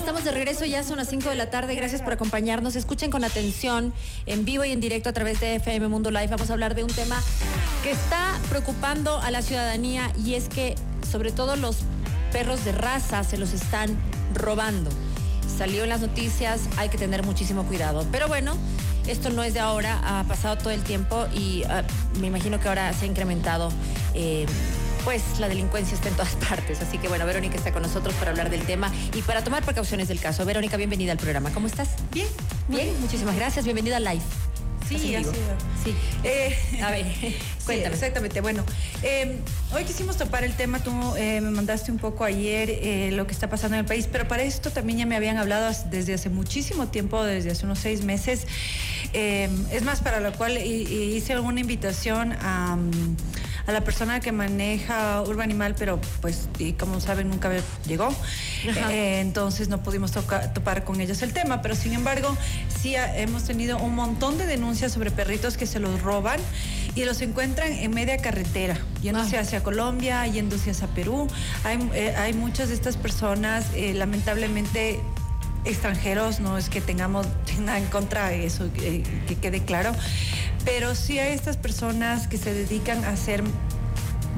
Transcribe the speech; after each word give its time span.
estamos 0.00 0.24
de 0.24 0.32
regreso, 0.32 0.64
ya 0.64 0.82
son 0.82 0.96
las 0.96 1.08
5 1.10 1.28
de 1.28 1.34
la 1.34 1.50
tarde, 1.50 1.74
gracias 1.74 2.00
por 2.00 2.14
acompañarnos. 2.14 2.74
Escuchen 2.74 3.10
con 3.10 3.22
atención, 3.22 3.92
en 4.24 4.46
vivo 4.46 4.64
y 4.64 4.72
en 4.72 4.80
directo 4.80 5.10
a 5.10 5.12
través 5.12 5.40
de 5.40 5.56
FM 5.56 5.88
Mundo 5.88 6.10
Live. 6.10 6.28
Vamos 6.28 6.48
a 6.48 6.54
hablar 6.54 6.74
de 6.74 6.84
un 6.84 6.90
tema 6.90 7.22
que 7.82 7.90
está 7.90 8.38
preocupando 8.48 9.18
a 9.18 9.30
la 9.30 9.42
ciudadanía 9.42 10.10
y 10.24 10.34
es 10.34 10.48
que 10.48 10.74
sobre 11.08 11.32
todo 11.32 11.54
los 11.54 11.80
perros 12.32 12.64
de 12.64 12.72
raza 12.72 13.24
se 13.24 13.36
los 13.36 13.52
están 13.52 13.94
robando. 14.34 14.90
Salió 15.58 15.82
en 15.82 15.90
las 15.90 16.00
noticias, 16.00 16.62
hay 16.78 16.88
que 16.88 16.96
tener 16.96 17.22
muchísimo 17.22 17.64
cuidado. 17.64 18.06
Pero 18.10 18.26
bueno, 18.26 18.56
esto 19.06 19.28
no 19.28 19.42
es 19.42 19.52
de 19.52 19.60
ahora, 19.60 20.00
ha 20.02 20.24
pasado 20.24 20.56
todo 20.56 20.70
el 20.70 20.82
tiempo 20.82 21.26
y 21.34 21.64
ah, 21.64 21.84
me 22.18 22.28
imagino 22.28 22.58
que 22.58 22.68
ahora 22.68 22.90
se 22.94 23.04
ha 23.04 23.08
incrementado. 23.08 23.70
eh, 24.14 24.46
pues 25.04 25.22
la 25.38 25.48
delincuencia 25.48 25.94
está 25.94 26.08
en 26.08 26.14
todas 26.14 26.34
partes. 26.48 26.80
Así 26.80 26.98
que 26.98 27.08
bueno, 27.08 27.26
Verónica 27.26 27.56
está 27.56 27.72
con 27.72 27.82
nosotros 27.82 28.14
para 28.14 28.30
hablar 28.30 28.50
del 28.50 28.62
tema 28.62 28.92
y 29.14 29.22
para 29.22 29.42
tomar 29.44 29.64
precauciones 29.64 30.08
del 30.08 30.20
caso. 30.20 30.44
Verónica, 30.44 30.76
bienvenida 30.76 31.12
al 31.12 31.18
programa. 31.18 31.50
¿Cómo 31.52 31.66
estás? 31.66 31.88
Bien, 32.12 32.28
Bien, 32.68 32.88
muchísimas 33.00 33.36
gracias. 33.36 33.64
Bienvenida 33.64 33.96
al 33.96 34.04
live. 34.04 34.22
Sí, 34.88 35.14
ha 35.14 35.20
sido. 35.20 35.32
Sí. 35.84 35.94
Eh, 36.24 36.56
A 36.82 36.90
ver, 36.90 37.06
sí, 37.20 37.36
cuéntame. 37.64 37.94
exactamente. 37.94 38.40
Bueno, 38.40 38.64
eh, 39.04 39.38
hoy 39.72 39.84
quisimos 39.84 40.16
topar 40.16 40.42
el 40.42 40.52
tema. 40.54 40.80
Tú 40.82 40.90
eh, 41.16 41.40
me 41.40 41.50
mandaste 41.50 41.92
un 41.92 41.98
poco 41.98 42.24
ayer 42.24 42.68
eh, 42.70 43.10
lo 43.12 43.24
que 43.26 43.32
está 43.32 43.48
pasando 43.48 43.76
en 43.76 43.80
el 43.80 43.86
país, 43.86 44.08
pero 44.10 44.26
para 44.26 44.42
esto 44.42 44.70
también 44.70 44.98
ya 44.98 45.06
me 45.06 45.14
habían 45.14 45.36
hablado 45.38 45.70
desde 45.90 46.14
hace 46.14 46.28
muchísimo 46.28 46.88
tiempo, 46.88 47.22
desde 47.22 47.52
hace 47.52 47.66
unos 47.66 47.78
seis 47.78 48.02
meses. 48.02 48.46
Es 49.12 49.82
más, 49.84 50.00
para 50.00 50.18
lo 50.20 50.32
cual 50.32 50.58
hi- 50.58 50.86
hi- 50.88 51.16
hice 51.16 51.32
alguna 51.34 51.60
invitación 51.60 52.32
a, 52.40 52.76
a 53.66 53.72
la 53.72 53.82
persona 53.82 54.20
que 54.20 54.32
maneja 54.32 55.22
Urban 55.22 55.44
Animal, 55.44 55.74
pero 55.78 56.00
pues, 56.20 56.48
y 56.58 56.72
como 56.72 57.00
saben, 57.00 57.28
nunca 57.28 57.50
llegó. 57.86 58.08
Eh, 58.90 59.20
entonces 59.20 59.68
no 59.68 59.82
pudimos 59.82 60.12
toca- 60.12 60.52
topar 60.52 60.84
con 60.84 61.00
ellos 61.00 61.22
el 61.22 61.32
tema, 61.32 61.62
pero 61.62 61.74
sin 61.74 61.92
embargo 61.94 62.36
sí 62.80 62.96
ha- 62.96 63.16
hemos 63.18 63.44
tenido 63.44 63.78
un 63.78 63.94
montón 63.94 64.38
de 64.38 64.46
denuncias 64.46 64.92
sobre 64.92 65.10
perritos 65.10 65.56
que 65.56 65.66
se 65.66 65.78
los 65.80 66.00
roban 66.02 66.40
y 66.94 67.04
los 67.04 67.20
encuentran 67.22 67.72
en 67.72 67.90
media 67.92 68.16
carretera, 68.18 68.76
yéndose 69.02 69.36
Ah. 69.38 69.40
hacia 69.40 69.62
Colombia, 69.62 70.26
yéndose 70.26 70.70
hacia 70.72 70.88
Perú. 70.88 71.28
Hay, 71.64 71.78
eh, 71.94 72.14
hay 72.16 72.32
muchas 72.32 72.68
de 72.68 72.74
estas 72.74 72.96
personas, 72.96 73.66
eh, 73.74 73.94
lamentablemente 73.94 75.00
extranjeros, 75.64 76.40
no 76.40 76.58
es 76.58 76.68
que 76.68 76.80
tengamos 76.80 77.26
nada 77.60 77.78
en 77.78 77.86
contra 77.86 78.28
de 78.28 78.46
eso, 78.46 78.68
eh, 78.76 79.02
que 79.26 79.36
quede 79.36 79.60
claro, 79.60 79.92
pero 80.64 80.94
sí 80.94 81.18
hay 81.18 81.34
estas 81.34 81.56
personas 81.56 82.28
que 82.28 82.38
se 82.38 82.52
dedican 82.52 83.04
a 83.04 83.10
hacer 83.10 83.42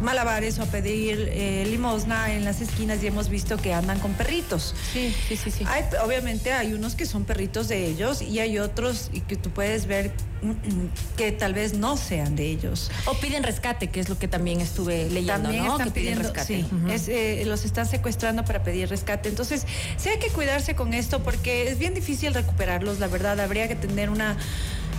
malabares 0.03 0.59
o 0.59 0.63
a 0.63 0.67
pedir 0.67 1.29
eh, 1.33 1.67
limosna 1.71 2.33
en 2.33 2.45
las 2.45 2.61
esquinas 2.61 3.03
y 3.03 3.07
hemos 3.07 3.29
visto 3.29 3.57
que 3.57 3.73
andan 3.73 3.99
con 4.01 4.13
perritos. 4.15 4.75
Sí, 4.93 5.15
sí, 5.29 5.37
sí, 5.37 5.51
sí. 5.51 5.65
Hay, 5.67 5.85
obviamente 6.05 6.53
hay 6.53 6.73
unos 6.75 6.95
que 6.95 7.07
son 7.07 7.25
perritos 7.25 7.69
de 7.69 7.87
ellos 7.87 8.21
y 8.23 8.41
hay 8.41 8.59
otros 8.59 9.11
y 9.13 9.21
que 9.21 9.37
tú 9.37 9.51
puedes 9.51 9.87
ver 9.87 10.13
mm, 10.43 10.51
mm, 10.51 10.91
que 11.17 11.33
tal 11.33 11.55
vez 11.55 11.75
no 11.75 11.97
sean 11.97 12.37
de 12.37 12.47
ellos. 12.47 12.91
O 13.07 13.15
piden 13.15 13.43
rescate, 13.43 13.89
que 13.89 14.01
es 14.01 14.09
lo 14.09 14.19
que 14.19 14.29
también 14.29 14.61
estuve 14.61 15.09
leyendo, 15.11 15.43
También 15.45 15.65
¿no? 15.65 15.73
están 15.73 15.89
que 15.89 16.01
piden 16.01 16.15
pidiendo, 16.19 16.33
rescate. 16.35 16.63
sí, 16.63 16.67
es, 16.91 17.09
eh, 17.09 17.45
los 17.47 17.65
están 17.65 17.87
secuestrando 17.87 18.45
para 18.45 18.63
pedir 18.63 18.89
rescate. 18.89 19.29
Entonces, 19.29 19.67
sí 19.97 20.09
hay 20.09 20.19
que 20.19 20.29
cuidarse 20.29 20.75
con 20.75 20.95
esto 20.95 21.23
porque 21.23 21.69
es 21.69 21.79
bien 21.79 21.95
difícil 21.95 22.35
recuperarlos, 22.35 22.99
la 22.99 23.07
verdad. 23.07 23.39
Habría 23.41 23.69
que 23.69 23.77
tener 23.77 24.11
una, 24.11 24.37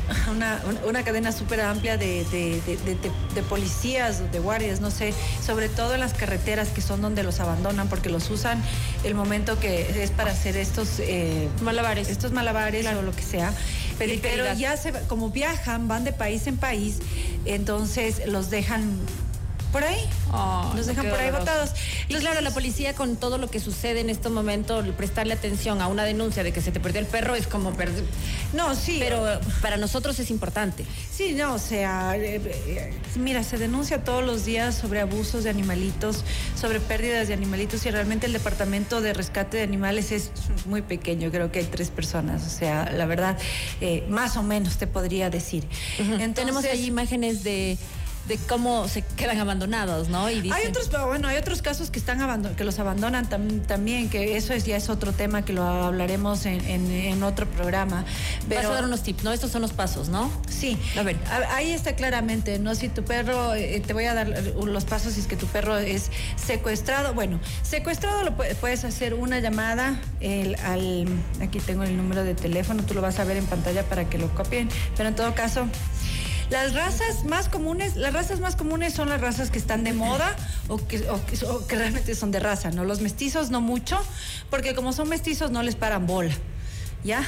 una, 0.32 0.62
una 0.88 1.04
cadena 1.04 1.32
súper 1.32 1.62
amplia 1.62 1.98
de, 1.98 2.24
de- 2.26 2.62
de- 2.66 3.44
policías, 3.44 4.32
de 4.32 4.40
guardias, 4.40 4.80
no 4.82 4.90
sé, 4.92 5.14
sobre 5.46 5.70
todo 5.70 5.94
en 5.94 6.00
las 6.00 6.14
carreteras 6.14 6.70
que 6.70 6.82
son 6.82 7.02
donde 7.02 7.24
los 7.24 7.40
abandonan 7.40 7.88
porque 7.88 8.10
los 8.10 8.30
usan 8.30 8.62
el 9.04 9.16
momento 9.16 9.60
que 9.60 10.04
es 10.04 10.12
para 10.12 10.32
hacer 10.32 10.58
estos... 10.58 11.00
eh, 11.00 11.48
Malabares. 11.62 12.10
estos 12.10 12.32
malabares 12.32 12.86
o 12.88 13.02
lo 13.02 13.12
que 13.12 13.22
sea. 13.24 13.54
Pero 13.98 14.22
caridad. 14.22 14.56
ya 14.58 14.78
se, 14.78 14.92
como 15.08 15.30
viajan, 15.30 15.88
van 15.88 16.04
de 16.04 16.14
país 16.14 16.48
en 16.48 16.58
país, 16.58 16.98
entonces 17.46 18.24
los 18.28 18.50
dejan 18.50 18.98
por 19.74 19.84
ahí. 19.84 20.00
Ay, 20.32 20.78
los 20.78 20.88
no, 20.88 20.94
dejan 20.94 21.10
por 21.10 21.20
ahí 21.20 21.28
horroroso. 21.28 21.40
botados. 21.52 21.70
Y 21.74 22.02
Entonces, 22.04 22.22
claro, 22.22 22.42
la 22.42 22.52
policía 22.52 22.94
con 22.94 23.18
todo 23.18 23.38
lo 23.38 23.50
que 23.50 23.60
sucede 23.60 24.00
en 24.00 24.10
estos 24.10 24.32
momentos, 24.32 24.86
prestarle 24.96 25.34
atención 25.34 25.82
a 25.82 25.88
una 25.88 26.06
denuncia 26.06 26.44
de 26.44 26.54
que 26.54 26.62
se 26.62 26.72
te 26.72 26.80
perdió 26.80 27.02
el 27.02 27.08
perro 27.08 27.36
es 27.36 27.48
como 27.48 27.74
perder. 27.74 28.04
No, 28.54 28.76
sí. 28.76 28.98
Pero 29.00 29.26
para 29.62 29.76
nosotros 29.78 30.18
es 30.20 30.30
importante. 30.30 30.86
Sí, 31.12 31.34
no, 31.34 31.56
o 31.56 31.60
sea, 31.60 32.16
eh, 32.16 32.40
eh, 32.68 32.94
mira, 33.16 33.44
se 33.44 33.58
denuncia 33.58 34.04
todos 34.04 34.24
los 34.24 34.46
días 34.46 34.76
sobre 34.76 35.02
abusos 35.02 35.44
de 35.44 35.50
animalitos, 35.50 36.24
sobre 36.56 36.80
pérdidas 36.80 37.28
de 37.28 37.34
animalitos 37.34 37.86
y 37.86 37.92
realmente 37.92 38.28
el 38.28 38.34
departamento 38.34 39.02
de 39.02 39.14
rescate 39.14 39.58
de 39.58 39.64
animales 39.64 40.12
es 40.12 40.32
muy 40.68 40.84
pequeño, 40.84 41.32
creo 41.32 41.52
que 41.52 41.60
hay 41.60 41.66
tres 41.66 41.90
personas, 41.90 42.46
o 42.46 42.50
sea, 42.50 42.92
la 42.92 43.06
verdad, 43.08 43.38
eh, 43.82 44.06
más 44.10 44.38
o 44.38 44.44
menos 44.44 44.78
te 44.78 44.86
podría 44.86 45.30
decir. 45.32 45.68
Entonces, 45.98 46.34
Tenemos 46.36 46.66
ahí 46.66 46.86
imágenes 46.86 47.44
de, 47.44 47.78
de 48.28 48.38
cómo 48.38 48.88
se 48.88 49.02
quedan 49.02 49.38
abandonados, 49.40 50.08
¿no? 50.10 50.30
Y 50.30 50.42
dicen, 50.42 50.54
Hay 50.54 50.68
otros, 50.68 50.88
pero 50.90 51.08
bueno, 51.08 51.28
hay 51.28 51.38
otros 51.38 51.62
casos 51.62 51.90
que 51.92 52.00
están 52.00 52.20
abandon- 52.22 52.56
que 52.56 52.64
los 52.64 52.80
abandonan 52.80 53.30
tam- 53.30 53.66
también, 53.66 54.10
que 54.10 54.38
eso 54.38 54.54
es, 54.54 54.64
ya 54.66 54.78
es 54.78 54.90
otro 54.90 55.12
tema 55.12 55.44
que 55.44 55.52
lo 55.54 55.64
hablaremos 55.64 56.46
en, 56.46 56.64
en- 56.66 56.90
en 56.92 57.22
otro 57.24 57.46
programa. 57.48 58.06
Pero 58.48 58.62
Vas 58.62 58.72
a 58.72 58.74
dar 58.76 58.86
unos 58.86 59.04
tips, 59.04 59.24
¿no? 59.24 59.34
Estos 59.34 59.52
son 59.52 59.62
los 59.62 59.74
pasos, 59.74 60.08
¿no? 60.10 60.32
sí, 60.50 60.78
A 60.98 61.04
ver. 61.04 61.18
ahí 61.54 61.72
está 61.72 61.96
claramente, 61.96 62.60
¿no? 62.60 62.76
Si 62.76 62.88
tu 62.88 63.04
perro, 63.04 63.54
eh, 63.56 63.82
te 63.86 63.92
voy 63.94 64.06
a 64.06 64.14
dar 64.14 64.28
los 64.30 64.86
pasos 64.86 65.14
si 65.14 65.20
es 65.20 65.28
que 65.28 65.36
tu 65.36 65.46
perro 65.48 65.78
es 65.78 66.10
secuestrado. 66.38 67.14
Bueno, 67.14 67.40
secuestrado 67.62 68.24
lo 68.24 68.32
pu- 68.38 68.56
puedes 68.56 68.84
hacer 68.86 69.14
una 69.14 69.40
llamada 69.40 70.00
el- 70.22 70.56
al, 70.64 71.08
aquí 71.42 71.60
tengo 71.60 71.84
el 71.84 71.98
número 71.98 72.24
de 72.24 72.36
teléfono, 72.36 72.84
tú 72.84 72.94
lo 72.94 73.02
vas 73.02 73.20
a 73.20 73.24
ver 73.26 73.38
en 73.38 73.46
pantalla 73.46 73.84
para 73.84 74.10
que 74.10 74.18
lo 74.18 74.34
copien, 74.34 74.70
pero 74.96 75.10
en 75.10 75.16
todo 75.16 75.34
caso. 75.36 75.68
Las 76.50 76.74
razas 76.74 77.24
más 77.26 77.50
comunes, 77.50 77.96
las 77.96 78.14
razas 78.14 78.40
más 78.40 78.56
comunes 78.56 78.94
son 78.94 79.10
las 79.10 79.22
razas 79.22 79.50
que 79.50 79.58
están 79.58 79.84
de 79.84 79.94
moda 79.94 80.36
o 80.68 80.78
que, 80.78 81.10
o 81.10 81.26
que- 81.26 81.46
o 81.46 81.66
que 81.66 81.76
realmente 81.76 82.16
son 82.16 82.32
de 82.32 82.40
raza, 82.40 82.70
¿no? 82.72 82.84
Los 82.86 83.02
mestizos 83.02 83.50
no 83.50 83.62
mucho, 83.62 84.00
porque 84.50 84.76
como 84.76 84.94
son 84.94 85.10
mestizos 85.10 85.52
no 85.52 85.64
les 85.64 85.76
paran 85.76 86.06
bola. 86.06 86.34
¿Ya? 87.04 87.22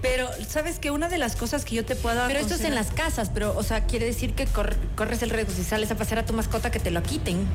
Pero, 0.00 0.30
¿sabes 0.48 0.78
que 0.78 0.90
Una 0.90 1.10
de 1.10 1.18
las 1.18 1.36
cosas 1.36 1.66
que 1.66 1.74
yo 1.76 1.84
te 1.84 1.94
puedo 1.94 2.26
Pero 2.26 2.38
esto 2.40 2.54
es 2.54 2.62
en 2.62 2.74
las 2.74 2.86
casas, 2.86 3.30
pero, 3.34 3.54
o 3.54 3.62
sea, 3.62 3.84
quiere 3.84 4.06
decir 4.06 4.34
que 4.34 4.46
cor- 4.46 4.76
corres 4.96 5.22
el 5.22 5.28
riesgo 5.28 5.52
si 5.54 5.62
sales 5.62 5.90
a 5.90 5.94
pasear 5.94 6.20
a 6.20 6.24
tu 6.24 6.32
mascota 6.32 6.70
que 6.70 6.80
te 6.80 6.90
lo 6.90 7.02
quiten. 7.02 7.46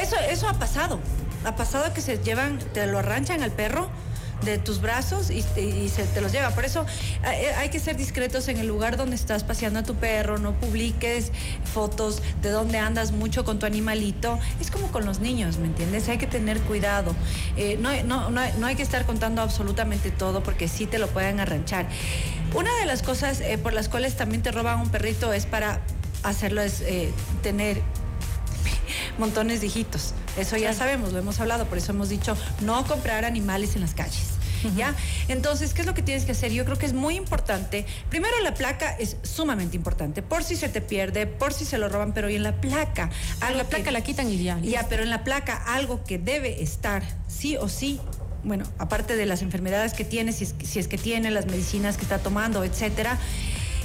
Eso, 0.00 0.16
eso 0.30 0.48
ha 0.48 0.54
pasado. 0.54 0.98
Ha 1.44 1.56
pasado 1.56 1.92
que 1.92 2.00
se 2.00 2.16
llevan, 2.18 2.58
te 2.72 2.86
lo 2.86 2.98
arranchan 3.00 3.42
al 3.42 3.52
perro 3.52 3.90
de 4.44 4.58
tus 4.58 4.80
brazos 4.80 5.30
y, 5.30 5.44
y 5.60 5.88
se 5.88 6.04
te 6.04 6.20
los 6.20 6.32
lleva. 6.32 6.50
Por 6.50 6.64
eso 6.64 6.86
eh, 7.24 7.52
hay 7.56 7.68
que 7.70 7.80
ser 7.80 7.96
discretos 7.96 8.48
en 8.48 8.58
el 8.58 8.66
lugar 8.66 8.96
donde 8.96 9.16
estás 9.16 9.44
paseando 9.44 9.80
a 9.80 9.82
tu 9.82 9.94
perro, 9.94 10.38
no 10.38 10.52
publiques 10.52 11.32
fotos 11.64 12.22
de 12.42 12.50
dónde 12.50 12.78
andas 12.78 13.12
mucho 13.12 13.44
con 13.44 13.58
tu 13.58 13.66
animalito. 13.66 14.38
Es 14.60 14.70
como 14.70 14.90
con 14.90 15.04
los 15.04 15.20
niños, 15.20 15.58
¿me 15.58 15.66
entiendes? 15.66 16.08
Hay 16.08 16.18
que 16.18 16.26
tener 16.26 16.60
cuidado. 16.60 17.14
Eh, 17.56 17.78
no, 17.80 17.90
no, 18.04 18.30
no, 18.30 18.40
no 18.58 18.66
hay 18.66 18.76
que 18.76 18.82
estar 18.82 19.06
contando 19.06 19.42
absolutamente 19.42 20.10
todo 20.10 20.42
porque 20.42 20.68
sí 20.68 20.86
te 20.86 20.98
lo 20.98 21.08
pueden 21.08 21.40
arranchar. 21.40 21.86
Una 22.54 22.74
de 22.76 22.86
las 22.86 23.02
cosas 23.02 23.40
eh, 23.40 23.58
por 23.58 23.72
las 23.72 23.88
cuales 23.88 24.16
también 24.16 24.42
te 24.42 24.52
roban 24.52 24.80
un 24.80 24.88
perrito 24.88 25.32
es 25.32 25.46
para 25.46 25.80
hacerlo 26.22 26.62
es 26.62 26.80
eh, 26.80 27.12
tener 27.42 27.80
montones 29.18 29.60
de 29.60 29.66
hijitos. 29.66 30.14
Eso 30.38 30.56
ya 30.56 30.72
sabemos, 30.72 31.12
lo 31.12 31.18
hemos 31.18 31.40
hablado, 31.40 31.66
por 31.66 31.78
eso 31.78 31.92
hemos 31.92 32.08
dicho 32.08 32.36
no 32.62 32.84
comprar 32.86 33.24
animales 33.24 33.74
en 33.74 33.82
las 33.82 33.94
calles. 33.94 34.28
¿Ya? 34.76 34.92
Entonces, 35.28 35.72
¿qué 35.72 35.82
es 35.82 35.86
lo 35.86 35.94
que 35.94 36.02
tienes 36.02 36.24
que 36.24 36.32
hacer? 36.32 36.50
Yo 36.50 36.64
creo 36.64 36.76
que 36.76 36.86
es 36.86 36.92
muy 36.92 37.14
importante. 37.14 37.86
Primero, 38.10 38.34
la 38.42 38.54
placa 38.54 38.90
es 38.98 39.16
sumamente 39.22 39.76
importante. 39.76 40.20
Por 40.20 40.42
si 40.42 40.56
se 40.56 40.68
te 40.68 40.80
pierde, 40.80 41.28
por 41.28 41.52
si 41.52 41.64
se 41.64 41.78
lo 41.78 41.88
roban, 41.88 42.12
pero 42.12 42.28
y 42.28 42.34
en 42.34 42.42
la 42.42 42.60
placa. 42.60 43.08
Algo 43.40 43.58
la 43.58 43.64
placa 43.68 43.84
que- 43.84 43.90
la 43.92 44.00
quitan 44.00 44.28
y 44.28 44.42
ya. 44.42 44.58
ya, 44.58 44.86
pero 44.88 45.04
en 45.04 45.10
la 45.10 45.22
placa 45.22 45.62
algo 45.64 46.02
que 46.02 46.18
debe 46.18 46.60
estar 46.60 47.04
sí 47.28 47.56
o 47.56 47.68
sí, 47.68 48.00
bueno, 48.42 48.64
aparte 48.78 49.14
de 49.14 49.26
las 49.26 49.42
enfermedades 49.42 49.92
que 49.94 50.04
tiene, 50.04 50.32
si 50.32 50.42
es, 50.42 50.54
que- 50.54 50.66
si 50.66 50.80
es 50.80 50.88
que 50.88 50.98
tiene, 50.98 51.30
las 51.30 51.46
medicinas 51.46 51.96
que 51.96 52.02
está 52.02 52.18
tomando, 52.18 52.64
etcétera, 52.64 53.16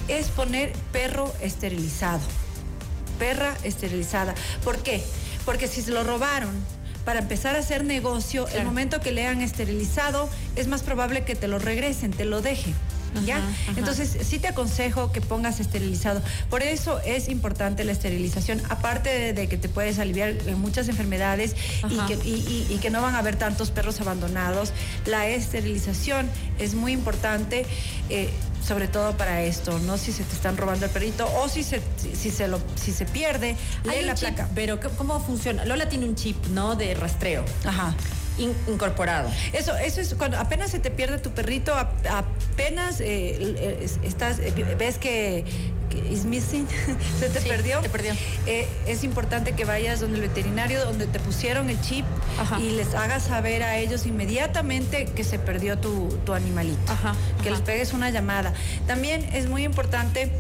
es 0.07 0.29
poner 0.29 0.73
perro 0.91 1.31
esterilizado. 1.39 2.21
Perra 3.19 3.55
esterilizada. 3.63 4.33
¿Por 4.63 4.81
qué? 4.81 5.03
Porque 5.45 5.67
si 5.67 5.81
se 5.81 5.91
lo 5.91 6.03
robaron 6.03 6.51
para 7.05 7.19
empezar 7.19 7.55
a 7.55 7.59
hacer 7.59 7.83
negocio, 7.83 8.47
el 8.49 8.63
momento 8.63 9.01
que 9.01 9.11
le 9.11 9.27
han 9.27 9.41
esterilizado, 9.41 10.29
es 10.55 10.67
más 10.67 10.83
probable 10.83 11.25
que 11.25 11.35
te 11.35 11.47
lo 11.47 11.59
regresen, 11.59 12.11
te 12.11 12.25
lo 12.25 12.41
dejen. 12.41 12.73
¿Ya? 13.25 13.37
Ajá, 13.37 13.47
ajá. 13.47 13.73
Entonces, 13.77 14.17
sí 14.27 14.39
te 14.39 14.47
aconsejo 14.47 15.11
que 15.11 15.21
pongas 15.21 15.59
esterilizado. 15.59 16.21
Por 16.49 16.63
eso 16.63 16.99
es 17.05 17.29
importante 17.29 17.83
la 17.83 17.91
esterilización, 17.91 18.61
aparte 18.69 19.09
de, 19.09 19.33
de 19.33 19.47
que 19.47 19.57
te 19.57 19.69
puedes 19.69 19.99
aliviar 19.99 20.33
muchas 20.57 20.87
enfermedades 20.89 21.55
y 21.89 21.97
que, 22.07 22.13
y- 22.27 22.65
y- 22.69 22.73
y 22.73 22.77
que 22.79 22.89
no 22.89 23.01
van 23.01 23.15
a 23.15 23.19
haber 23.19 23.35
tantos 23.35 23.71
perros 23.71 24.01
abandonados. 24.01 24.73
La 25.05 25.27
esterilización 25.27 26.29
es 26.59 26.73
muy 26.73 26.91
importante. 26.91 27.65
eh, 28.09 28.29
sobre 28.65 28.87
todo 28.87 29.17
para 29.17 29.41
esto, 29.43 29.77
¿no? 29.79 29.97
Si 29.97 30.13
se 30.13 30.23
te 30.23 30.33
están 30.35 30.55
robando 30.55 30.85
el 30.85 30.91
perrito 30.91 31.29
o 31.41 31.49
si 31.49 31.63
se, 31.63 31.81
si, 32.17 32.31
se, 32.31 32.47
lo, 32.47 32.61
si 32.75 32.93
se 32.93 33.03
pierde, 33.05 33.57
lee 33.83 33.89
Hay 33.89 34.05
la 34.05 34.15
chip, 34.15 34.29
placa. 34.35 34.49
pero 34.55 34.79
¿cómo- 34.79 34.95
¿cómo 34.95 35.19
funciona? 35.19 35.65
Lola 35.65 35.89
tiene 35.89 36.05
un 36.05 36.15
chip, 36.15 36.37
¿no? 36.47 36.73
De 36.77 36.93
rastreo. 36.93 37.43
Ajá. 37.65 37.93
incorporado. 38.67 39.29
Eso, 39.51 39.75
eso 39.75 39.99
es 40.01 40.15
cuando 40.15 40.39
apenas 40.39 40.71
se 40.71 40.79
te 40.79 40.89
pierde 40.91 41.19
tu 41.19 41.31
perrito, 41.31 41.73
apenas 42.53 43.01
eh, 43.01 43.85
estás, 44.03 44.39
eh, 44.39 44.75
ves 44.77 44.97
que, 44.97 45.43
is 46.09 46.25
missing, 46.25 46.67
se 47.19 47.29
te 47.29 47.41
perdió. 47.41 47.79
Te 47.81 47.89
perdió. 47.89 48.13
Eh, 48.45 48.67
es 48.87 49.03
importante 49.03 49.53
que 49.53 49.65
vayas 49.65 49.99
donde 49.99 50.17
el 50.17 50.21
veterinario, 50.21 50.85
donde 50.85 51.07
te 51.07 51.19
pusieron 51.19 51.69
el 51.69 51.79
chip 51.81 52.05
y 52.59 52.71
les 52.71 52.93
hagas 52.95 53.23
saber 53.23 53.63
a 53.63 53.77
ellos 53.77 54.05
inmediatamente 54.05 55.05
que 55.05 55.23
se 55.23 55.39
perdió 55.39 55.77
tu, 55.77 56.09
tu 56.25 56.33
animalito. 56.33 56.93
que 57.43 57.51
les 57.51 57.61
pegues 57.61 57.93
una 57.93 58.09
llamada. 58.09 58.53
También 58.87 59.23
es 59.33 59.47
muy 59.47 59.63
importante 59.63 60.31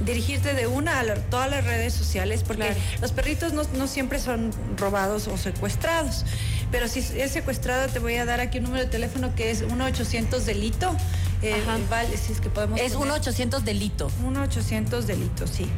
dirigirte 0.00 0.54
de 0.54 0.66
una 0.66 1.00
a 1.00 1.14
todas 1.30 1.50
las 1.50 1.64
redes 1.64 1.92
sociales, 1.92 2.42
porque 2.46 2.74
los 3.00 3.12
perritos 3.12 3.52
no, 3.52 3.62
no, 3.76 3.86
siempre 3.86 4.18
son 4.18 4.50
robados 4.76 5.28
o 5.28 5.36
secuestrados. 5.36 6.24
Pero 6.70 6.88
si 6.88 7.00
es 7.00 7.30
secuestrado, 7.30 7.88
te 7.88 7.98
voy 7.98 8.16
a 8.16 8.24
dar 8.24 8.40
aquí 8.40 8.58
un 8.58 8.64
número 8.64 8.84
de 8.84 8.90
teléfono 8.90 9.34
que 9.34 9.50
es 9.50 9.64
1-800 9.66 10.40
delito. 10.40 10.96
Eh, 11.42 11.54
vale, 11.90 12.16
si 12.16 12.32
es 12.32 12.40
que 12.40 12.48
podemos. 12.48 12.80
Es 12.80 12.96
1-800 12.96 13.60
delito. 13.60 14.10
1-800 14.24 15.02
delito, 15.02 15.46
sí. 15.46 15.68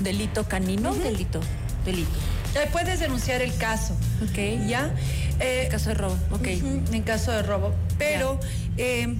¿Delito 0.00 0.44
canino? 0.46 0.94
Delito. 0.94 1.40
Delito. 1.84 2.10
puedes 2.72 3.00
denunciar 3.00 3.42
el 3.42 3.56
caso. 3.56 3.94
Ok. 4.22 4.66
¿Ya? 4.66 4.94
en 5.40 5.68
caso 5.70 5.88
de 5.90 5.94
robo. 5.94 6.18
Ok. 6.32 6.46
en 6.46 7.02
caso 7.02 7.32
de 7.32 7.42
robo. 7.42 7.74
Pero. 7.98 8.38
Eh, 8.76 9.16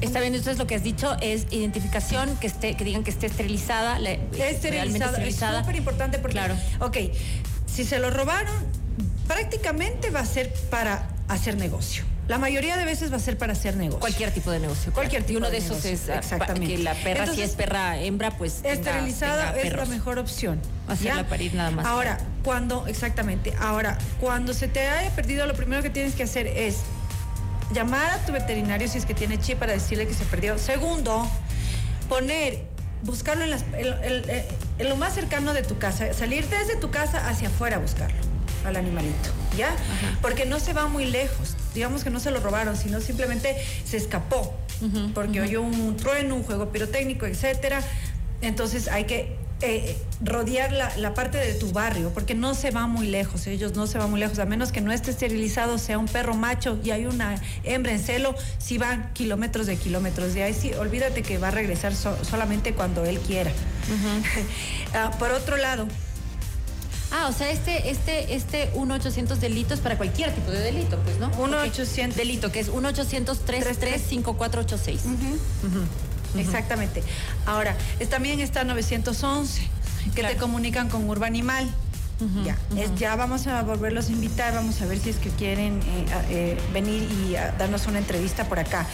Está 0.00 0.20
bien, 0.20 0.34
entonces 0.34 0.58
lo 0.58 0.66
que 0.66 0.74
has 0.74 0.82
dicho 0.82 1.16
es 1.20 1.46
identificación, 1.50 2.36
que 2.36 2.46
esté, 2.46 2.76
que 2.76 2.84
digan 2.84 3.04
que 3.04 3.10
esté 3.10 3.26
esterilizada. 3.26 3.98
esterilizada. 3.98 5.18
Es 5.18 5.36
súper 5.60 5.76
importante 5.76 6.18
porque. 6.18 6.34
Claro. 6.34 6.56
Ok, 6.80 6.96
si 7.66 7.84
se 7.84 7.98
lo 7.98 8.10
robaron, 8.10 8.54
prácticamente 9.26 10.10
va 10.10 10.20
a 10.20 10.26
ser 10.26 10.52
para 10.70 11.08
hacer 11.28 11.56
negocio. 11.56 12.04
La 12.28 12.38
mayoría 12.38 12.76
de 12.76 12.84
veces 12.84 13.12
va 13.12 13.16
a 13.16 13.20
ser 13.20 13.36
para 13.36 13.52
hacer 13.52 13.76
negocio. 13.76 13.98
Cualquier 13.98 14.30
tipo 14.30 14.50
de 14.52 14.60
negocio. 14.60 14.92
Cualquier 14.92 15.22
tipo 15.24 15.34
y 15.34 15.36
uno 15.36 15.50
de, 15.50 15.58
esos 15.58 15.84
es 15.84 16.08
ah, 16.08 16.18
exactamente. 16.18 16.76
que 16.76 16.78
la 16.78 16.94
perra, 16.94 17.26
si 17.26 17.42
es 17.42 17.52
perra 17.52 18.00
hembra, 18.00 18.30
pues. 18.38 18.60
Esterilizada 18.62 19.56
es 19.58 19.72
la 19.72 19.86
mejor 19.86 20.18
opción. 20.18 20.60
Hacerla 20.86 21.26
parir 21.26 21.54
nada 21.54 21.72
más. 21.72 21.84
Ahora, 21.84 22.18
cuando, 22.44 22.86
exactamente. 22.86 23.52
Ahora, 23.58 23.98
cuando 24.20 24.54
se 24.54 24.68
te 24.68 24.86
haya 24.86 25.10
perdido, 25.10 25.46
lo 25.46 25.54
primero 25.54 25.82
que 25.82 25.90
tienes 25.90 26.14
que 26.14 26.22
hacer 26.22 26.46
es 26.46 26.76
llamar 27.72 28.10
a 28.10 28.18
tu 28.24 28.32
veterinario 28.32 28.88
si 28.88 28.98
es 28.98 29.06
que 29.06 29.14
tiene 29.14 29.38
chip 29.38 29.58
para 29.58 29.72
decirle 29.72 30.06
que 30.06 30.14
se 30.14 30.24
perdió. 30.24 30.58
Segundo, 30.58 31.28
poner, 32.08 32.62
buscarlo 33.02 33.44
en, 33.44 34.88
lo 34.88 34.96
más 34.96 35.14
cercano 35.14 35.54
de 35.54 35.62
tu 35.62 35.78
casa, 35.78 36.12
salir 36.12 36.46
desde 36.48 36.76
tu 36.76 36.90
casa 36.90 37.28
hacia 37.28 37.48
afuera 37.48 37.76
a 37.76 37.78
buscarlo 37.78 38.16
al 38.64 38.76
animalito, 38.76 39.30
¿ya? 39.56 39.74
Porque 40.20 40.46
no 40.46 40.60
se 40.60 40.72
va 40.72 40.86
muy 40.86 41.06
lejos, 41.06 41.56
digamos 41.74 42.04
que 42.04 42.10
no 42.10 42.20
se 42.20 42.30
lo 42.30 42.38
robaron, 42.38 42.76
sino 42.76 43.00
simplemente 43.00 43.56
se 43.84 43.96
escapó, 43.96 44.54
porque 45.14 45.40
oyó 45.40 45.62
un 45.62 45.96
trueno, 45.96 46.36
un 46.36 46.44
juego 46.44 46.70
pirotécnico, 46.70 47.26
etcétera. 47.26 47.82
Entonces 48.40 48.88
hay 48.88 49.04
que 49.04 49.36
eh, 49.62 49.96
rodear 50.22 50.72
la, 50.72 51.14
parte 51.14 51.38
de 51.38 51.54
tu 51.54 51.72
barrio, 51.72 52.10
porque 52.12 52.34
no 52.34 52.54
se 52.54 52.70
va 52.70 52.86
muy 52.86 53.06
lejos, 53.06 53.46
ellos 53.46 53.74
no 53.74 53.86
se 53.86 53.98
van 53.98 54.10
muy 54.10 54.20
lejos, 54.20 54.38
a 54.38 54.44
menos 54.44 54.72
que 54.72 54.80
no 54.80 54.92
esté 54.92 55.10
esterilizado, 55.10 55.78
sea 55.78 55.98
un 55.98 56.06
perro 56.06 56.34
macho 56.34 56.78
y 56.82 56.90
hay 56.90 57.06
una 57.06 57.40
hembra 57.64 57.92
en 57.92 57.98
celo, 57.98 58.34
si 58.58 58.78
van 58.78 59.12
kilómetros 59.12 59.66
de 59.66 59.76
kilómetros. 59.76 60.34
De 60.34 60.42
ahí 60.42 60.54
sí, 60.54 60.72
olvídate 60.74 61.22
que 61.22 61.38
va 61.38 61.48
a 61.48 61.52
regresar 61.52 61.94
solamente 61.94 62.74
cuando 62.74 63.04
él 63.04 63.18
quiera. 63.20 63.52
Ah, 64.94 65.10
por 65.18 65.30
otro 65.30 65.56
lado, 65.56 65.88
Ah, 67.14 67.28
o 67.28 67.32
sea, 67.32 67.50
este, 67.50 67.90
este, 67.90 68.34
este 68.34 68.72
1-800 68.72 69.36
delitos 69.36 69.80
para 69.80 69.98
cualquier 69.98 70.34
tipo 70.34 70.50
de 70.50 70.60
delito, 70.60 70.98
pues, 71.04 71.18
¿no? 71.18 71.30
1-800. 71.32 72.14
Delito, 72.14 72.50
que 72.50 72.60
es 72.60 72.70
1-800-33-5486. 76.34 76.38
Exactamente. 76.40 77.02
Ahora, 77.46 77.76
también 78.10 78.40
está 78.40 78.64
911, 78.64 79.62
que 80.14 80.22
te 80.22 80.36
comunican 80.36 80.88
con 80.88 81.08
Urbanimal. 81.08 81.68
ya, 82.44 82.56
ya 82.96 83.16
vamos 83.16 83.46
a 83.48 83.62
volverlos 83.62 84.08
a 84.08 84.12
invitar, 84.12 84.54
vamos 84.54 84.80
a 84.80 84.86
ver 84.86 84.98
si 84.98 85.10
es 85.10 85.16
que 85.16 85.30
quieren 85.30 85.80
eh, 85.80 86.06
eh, 86.30 86.58
venir 86.72 87.02
y 87.02 87.32
darnos 87.58 87.86
una 87.86 87.98
entrevista 87.98 88.44
por 88.44 88.58
acá. 88.60 88.86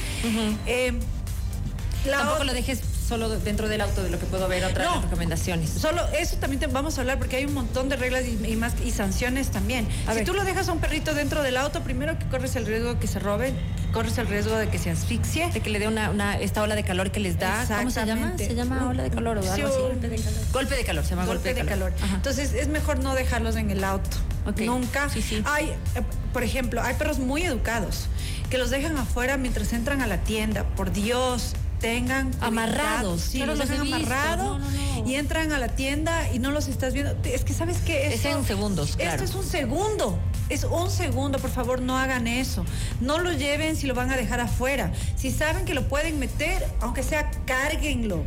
Tampoco 2.11 2.45
lo 2.45 2.55
dejes 2.55 2.81
solo 3.09 3.31
dentro 3.31 3.69
del 3.69 3.81
auto 3.81 4.03
de 4.03 4.11
lo 4.11 4.19
que 4.19 4.27
puedo 4.27 4.47
ver 4.49 4.65
otras 4.65 5.03
recomendaciones. 5.03 5.71
Solo 5.71 6.07
eso 6.09 6.37
también 6.37 6.61
te 6.61 6.67
vamos 6.67 6.99
a 6.99 7.01
hablar 7.01 7.19
porque 7.19 7.37
hay 7.37 7.47
un 7.47 7.55
montón 7.55 7.89
de 7.89 7.97
reglas 7.97 8.25
y, 8.27 8.57
más 8.57 8.75
y 8.85 8.91
sanciones 8.91 9.51
también. 9.51 9.89
si 10.15 10.25
tú 10.25 10.35
lo 10.35 10.45
dejas 10.45 10.69
a 10.69 10.73
un 10.73 10.81
perrito 10.81 11.15
dentro 11.15 11.43
del 11.43 11.57
auto, 11.57 11.83
primero 11.83 12.19
que 12.19 12.27
corres 12.27 12.55
el 12.57 12.67
riesgo 12.67 12.95
de 12.95 13.01
que 13.01 13.07
se 13.07 13.19
robe, 13.19 13.55
corres 13.93 14.19
el 14.19 14.27
riesgo 14.27 14.57
de 14.57 14.69
que 14.69 14.79
se 14.79 14.91
asfixie, 14.91 15.51
de 15.51 15.61
que 15.61 15.71
le 15.71 15.79
dé 15.79 15.89
una, 15.89 16.39
esta 16.39 16.63
ola 16.63 16.75
de 16.75 16.85
calor 16.85 17.11
que 17.11 17.21
les 17.21 17.39
da. 17.39 17.65
¿Cómo 17.79 17.91
se 17.91 18.05
llama? 18.05 18.35
Se 18.37 18.55
llama 18.55 18.89
ola 18.89 19.03
de 19.03 19.11
calor 19.11 19.39
o 19.39 19.41
algo 19.41 19.53
así. 19.53 19.63
Golpe 19.63 20.09
de 20.09 20.17
calor. 20.17 20.41
Golpe 20.53 20.77
de 20.77 20.85
calor, 20.85 21.05
se 21.05 21.11
llama 21.11 21.27
golpe, 21.27 21.55
de, 21.55 21.65
calor. 21.65 21.93
Entonces 22.15 22.53
es 22.53 22.69
mejor 22.69 22.99
no 22.99 23.15
dejarlos 23.15 23.57
en 23.57 23.71
el 23.71 23.85
auto. 23.85 24.17
Nunca. 24.65 25.09
Sí, 25.09 25.23
sí. 25.23 25.43
Hay, 25.47 25.67
eh, 25.67 26.03
por 26.33 26.43
ejemplo, 26.43 26.83
hay 26.83 26.95
perros 26.95 27.19
muy 27.19 27.43
educados 27.43 28.07
que 28.51 28.57
los 28.57 28.71
dejan 28.71 28.97
afuera 28.97 29.37
mientras 29.37 29.73
entran 29.73 30.01
a 30.01 30.07
la 30.07 30.19
tienda. 30.19 30.65
Por 30.65 30.93
Dios, 30.93 31.55
tengan 31.81 32.31
amarrados. 32.41 33.21
Sí, 33.21 33.45
los 33.45 33.59
dejan 33.59 33.81
amarrados 33.81 34.61
y 35.07 35.15
entran 35.15 35.53
a 35.53 35.59
la 35.59 35.69
tienda 35.69 36.33
y 36.33 36.39
no 36.39 36.51
los 36.51 36.69
estás 36.69 36.93
viendo. 36.93 37.17
Es 37.25 37.45
que 37.45 37.55
sabes 37.55 37.79
que 37.79 38.09
es 38.09 38.25
en 38.25 38.45
segundos. 38.45 38.97
Esto 38.99 39.25
es 39.25 39.35
un 39.35 39.45
segundo. 39.45 40.19
Es 40.49 40.65
un 40.65 40.91
segundo, 40.91 41.39
por 41.39 41.51
favor, 41.51 41.83
no 41.83 41.99
hagan 41.99 42.27
eso. 42.27 42.65
No 43.01 43.19
lo 43.19 43.33
lleven 43.33 43.77
si 43.77 43.87
lo 43.87 43.95
van 43.95 44.11
a 44.11 44.17
dejar 44.17 44.41
afuera. 44.41 44.93
Si 45.17 45.31
saben 45.31 45.67
que 45.67 45.75
lo 45.75 45.89
pueden 45.89 46.19
meter, 46.19 46.67
aunque 46.81 47.03
sea, 47.03 47.31
cárguenlo 47.45 48.25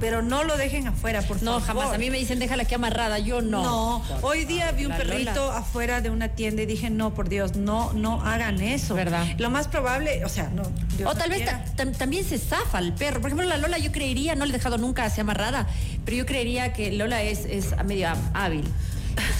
pero 0.00 0.22
no 0.22 0.44
lo 0.44 0.56
dejen 0.56 0.86
afuera, 0.86 1.22
por 1.22 1.38
favor. 1.38 1.60
No, 1.60 1.66
jamás. 1.66 1.92
A 1.92 1.98
mí 1.98 2.10
me 2.10 2.18
dicen 2.18 2.38
déjala 2.38 2.64
aquí 2.64 2.74
amarrada, 2.74 3.18
yo 3.18 3.42
no. 3.42 3.62
No, 3.62 4.04
hoy 4.22 4.44
día 4.44 4.72
vi 4.72 4.86
un 4.86 4.96
perrito 4.96 5.50
afuera 5.50 6.00
de 6.00 6.10
una 6.10 6.28
tienda 6.28 6.62
y 6.62 6.66
dije, 6.66 6.90
no, 6.90 7.14
por 7.14 7.28
Dios, 7.28 7.56
no, 7.56 7.92
no 7.92 8.22
hagan 8.22 8.60
eso. 8.60 8.94
¿Verdad? 8.94 9.26
Lo 9.38 9.50
más 9.50 9.68
probable, 9.68 10.24
o 10.24 10.28
sea, 10.28 10.50
no. 10.50 10.62
o 11.08 11.14
tal 11.14 11.30
vez 11.30 11.48
también 11.96 12.24
se 12.24 12.38
zafa 12.38 12.78
el 12.78 12.92
perro. 12.92 13.20
Por 13.20 13.28
ejemplo, 13.28 13.48
la 13.48 13.56
Lola 13.56 13.78
yo 13.78 13.92
creería, 13.92 14.34
no 14.34 14.44
le 14.44 14.50
he 14.50 14.54
dejado 14.54 14.78
nunca 14.78 15.04
así 15.04 15.20
amarrada, 15.20 15.66
pero 16.04 16.16
yo 16.16 16.26
creería 16.26 16.72
que 16.72 16.92
Lola 16.92 17.22
es, 17.22 17.44
es 17.44 17.74
medio 17.84 18.08
hábil. 18.34 18.64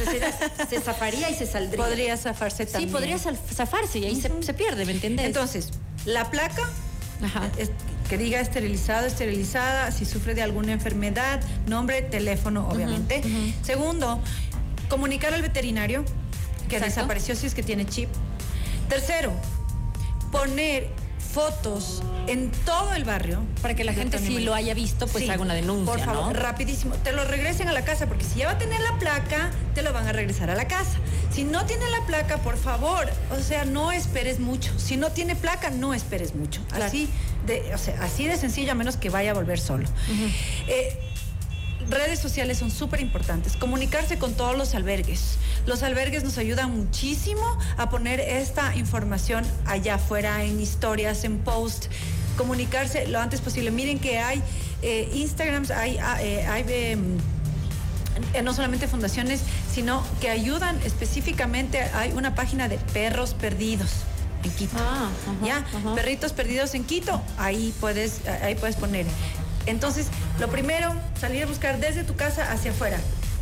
Entonces 0.00 0.34
se 0.68 0.80
zafaría 0.80 1.30
y 1.30 1.34
se 1.34 1.46
saldría. 1.46 1.84
Podría 1.84 2.16
zafarse 2.16 2.66
también. 2.66 2.90
Sí, 2.90 2.92
podría 2.92 3.18
zafarse 3.18 3.98
y 4.00 4.06
ahí 4.06 4.20
se, 4.20 4.30
se, 4.42 4.54
pierde, 4.54 4.84
¿me 4.84 4.92
entiendes? 4.92 5.26
Entonces, 5.26 5.70
la 6.04 6.30
placa 6.30 6.62
que 8.08 8.18
diga 8.18 8.40
esterilizado, 8.40 9.06
esterilizada, 9.06 9.90
si 9.90 10.04
sufre 10.04 10.34
de 10.34 10.42
alguna 10.42 10.72
enfermedad, 10.72 11.40
nombre, 11.66 12.02
teléfono, 12.02 12.68
obviamente. 12.68 13.22
Segundo, 13.62 14.20
comunicar 14.88 15.34
al 15.34 15.42
veterinario 15.42 16.04
que 16.68 16.80
desapareció 16.80 17.34
si 17.34 17.46
es 17.46 17.54
que 17.54 17.62
tiene 17.62 17.86
chip. 17.86 18.08
Tercero, 18.88 19.32
poner 20.32 20.88
fotos 21.18 22.02
en 22.26 22.50
todo 22.64 22.94
el 22.94 23.04
barrio. 23.04 23.42
Para 23.62 23.74
que 23.74 23.84
la 23.84 23.92
gente 23.92 24.18
si 24.18 24.38
lo 24.40 24.54
haya 24.54 24.74
visto, 24.74 25.06
pues 25.06 25.28
haga 25.28 25.42
una 25.42 25.54
denuncia. 25.54 25.92
Por 25.92 26.04
favor, 26.04 26.36
rapidísimo. 26.36 26.94
Te 26.96 27.12
lo 27.12 27.24
regresen 27.24 27.68
a 27.68 27.72
la 27.72 27.84
casa, 27.84 28.06
porque 28.06 28.24
si 28.24 28.40
ya 28.40 28.46
va 28.46 28.52
a 28.52 28.58
tener 28.58 28.80
la 28.80 28.98
placa, 28.98 29.50
te 29.74 29.82
lo 29.82 29.92
van 29.92 30.06
a 30.06 30.12
regresar 30.12 30.50
a 30.50 30.54
la 30.54 30.68
casa. 30.68 30.98
Si 31.30 31.44
no 31.44 31.64
tiene 31.66 31.88
la 31.90 32.04
placa, 32.06 32.38
por 32.38 32.56
favor, 32.56 33.08
o 33.30 33.42
sea, 33.42 33.64
no 33.64 33.92
esperes 33.92 34.40
mucho. 34.40 34.78
Si 34.78 34.96
no 34.96 35.10
tiene 35.10 35.36
placa, 35.36 35.70
no 35.70 35.94
esperes 35.94 36.34
mucho. 36.34 36.60
Así, 36.72 37.08
de, 37.46 37.74
o 37.74 37.78
sea, 37.78 38.02
así 38.02 38.26
de 38.26 38.36
sencillo, 38.36 38.72
a 38.72 38.74
menos 38.74 38.96
que 38.96 39.10
vaya 39.10 39.32
a 39.32 39.34
volver 39.34 39.60
solo 39.60 39.88
redes 41.90 42.18
sociales 42.18 42.58
son 42.58 42.70
súper 42.70 43.00
importantes. 43.00 43.56
Comunicarse 43.56 44.18
con 44.18 44.34
todos 44.34 44.56
los 44.56 44.74
albergues. 44.74 45.38
Los 45.68 45.82
albergues 45.82 46.24
nos 46.24 46.38
ayudan 46.38 46.74
muchísimo 46.74 47.42
a 47.76 47.90
poner 47.90 48.20
esta 48.20 48.74
información 48.74 49.44
allá 49.66 49.96
afuera, 49.96 50.42
en 50.42 50.58
historias, 50.58 51.24
en 51.24 51.40
posts. 51.40 51.90
Comunicarse 52.38 53.06
lo 53.06 53.20
antes 53.20 53.42
posible. 53.42 53.70
Miren 53.70 53.98
que 53.98 54.18
hay 54.18 54.42
eh, 54.80 55.10
Instagrams, 55.12 55.70
hay, 55.70 55.98
ah, 55.98 56.22
eh, 56.22 56.46
hay 56.46 56.64
em, 56.68 57.18
eh, 58.32 58.40
no 58.40 58.54
solamente 58.54 58.88
fundaciones, 58.88 59.42
sino 59.70 60.02
que 60.22 60.30
ayudan 60.30 60.80
específicamente. 60.86 61.82
Hay 61.82 62.12
una 62.12 62.34
página 62.34 62.66
de 62.68 62.78
perros 62.78 63.34
perdidos 63.34 63.90
en 64.44 64.50
Quito. 64.52 64.76
Ah, 64.78 65.10
ya, 65.44 65.66
perritos 65.94 66.32
perdidos 66.32 66.74
en 66.74 66.84
Quito. 66.84 67.20
Ahí 67.36 67.74
puedes, 67.78 68.26
ahí 68.26 68.54
puedes 68.54 68.76
poner. 68.76 69.04
Entonces, 69.66 70.06
lo 70.40 70.48
primero, 70.48 70.94
salir 71.20 71.42
a 71.42 71.46
buscar 71.46 71.78
desde 71.78 72.04
tu 72.04 72.16
casa 72.16 72.50
hacia 72.52 72.70
afuera. 72.70 72.98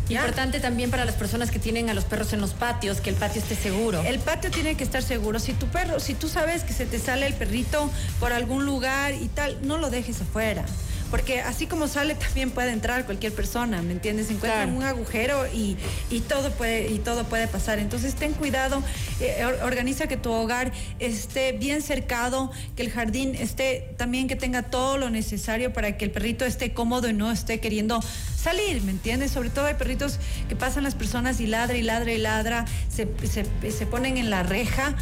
Importante 0.09 0.61
también 0.61 0.91
para 0.91 1.05
las 1.05 1.15
personas 1.15 1.51
que 1.51 1.59
tienen 1.59 1.91
a 1.91 1.95
los 1.95 2.05
perros 2.05 2.33
en 2.33 2.41
los 2.41 2.53
patios, 2.53 3.01
que 3.01 3.11
el 3.11 3.17
patio 3.17 3.43
esté 3.43 3.57
seguro. 3.57 4.03
El 4.03 4.19
patio 4.19 4.51
tiene 4.51 4.77
que 4.77 4.85
estar 4.85 5.03
seguro. 5.03 5.39
Si 5.39 5.53
tu 5.53 5.67
perro, 5.67 5.99
si 6.01 6.15
tú 6.15 6.29
sabes 6.29 6.63
que 6.63 6.73
se 6.73 6.87
te 6.87 6.99
sale 6.99 7.27
el 7.27 7.35
perrito 7.35 7.91
por 8.21 8.33
algún 8.33 8.65
lugar 8.65 9.15
y 9.15 9.29
tal, 9.29 9.59
no 9.67 9.79
lo 9.79 9.91
dejes 9.91 10.21
afuera. 10.21 10.65
Porque 11.11 11.41
así 11.41 11.67
como 11.67 11.87
sale 11.89 12.15
también 12.15 12.51
puede 12.51 12.73
entrar 12.73 13.05
cualquier 13.05 13.33
persona, 13.33 13.83
¿me 13.83 13.93
entiendes? 13.93 14.31
Encuentra 14.31 14.65
Claro. 14.65 14.77
un 14.77 14.83
agujero 14.83 15.47
y, 15.53 15.77
y 16.11 16.21
todo 16.21 16.51
puede 16.53 16.89
y 16.91 16.99
todo 16.99 17.25
puede 17.25 17.47
pasar. 17.49 17.79
Entonces 17.79 18.15
ten 18.15 18.33
cuidado, 18.33 18.83
eh, 19.21 19.45
or- 19.45 19.59
organiza 19.65 20.07
que 20.07 20.17
tu 20.17 20.31
hogar 20.33 20.73
esté 20.99 21.53
bien 21.53 21.83
cercado, 21.83 22.51
que 22.77 22.83
el 22.83 22.91
jardín 22.91 23.35
esté 23.35 23.95
también 23.97 24.29
que 24.29 24.37
tenga 24.37 24.63
todo 24.65 24.99
lo 24.99 25.11
necesario 25.11 25.73
para 25.73 25.97
que 25.97 26.05
el 26.05 26.11
perrito 26.11 26.45
esté 26.45 26.73
cómodo 26.73 27.09
y 27.09 27.13
no 27.13 27.31
esté 27.31 27.61
queriendo 27.61 28.01
salir, 28.37 28.83
¿me 28.83 28.91
entiendes? 28.93 29.31
Sobre 29.33 29.51
todo 29.51 29.67
hay 29.67 29.75
perritos 29.75 30.19
que 30.49 30.57
pasan 30.57 30.85
las 30.85 30.95
personas 30.95 31.41
y 31.41 31.47
ladra 31.47 31.77
y 31.77 31.83
ladra 31.83 32.13
y 32.13 32.19
ladra, 32.19 32.65
se, 32.95 33.07
se, 33.29 33.45
se 33.73 33.87
ponen 33.87 34.17
en 34.19 34.31
la 34.31 34.43
reja 34.43 34.95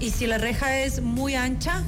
y 0.00 0.10
si 0.10 0.26
la 0.26 0.38
reja 0.38 0.78
es 0.80 1.00
muy 1.00 1.34
ancha, 1.36 1.82